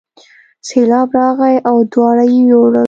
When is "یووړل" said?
2.49-2.75